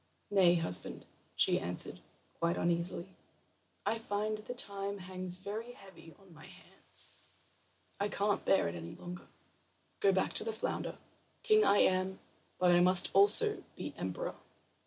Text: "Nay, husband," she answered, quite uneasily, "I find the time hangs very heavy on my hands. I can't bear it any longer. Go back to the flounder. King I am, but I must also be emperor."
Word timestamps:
"Nay, 0.31 0.55
husband," 0.55 1.05
she 1.35 1.59
answered, 1.59 1.99
quite 2.39 2.57
uneasily, 2.57 3.13
"I 3.85 3.99
find 3.99 4.39
the 4.39 4.55
time 4.55 4.97
hangs 4.97 5.37
very 5.37 5.73
heavy 5.73 6.15
on 6.17 6.33
my 6.33 6.47
hands. 6.47 7.11
I 7.99 8.07
can't 8.07 8.43
bear 8.43 8.67
it 8.67 8.73
any 8.73 8.95
longer. 8.95 9.27
Go 9.99 10.11
back 10.11 10.33
to 10.33 10.43
the 10.43 10.51
flounder. 10.53 10.97
King 11.43 11.63
I 11.63 11.77
am, 11.77 12.17
but 12.57 12.71
I 12.71 12.79
must 12.79 13.11
also 13.13 13.63
be 13.75 13.93
emperor." 13.95 14.33